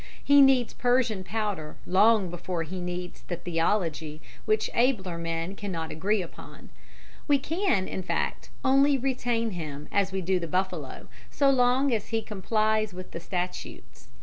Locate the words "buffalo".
10.47-11.07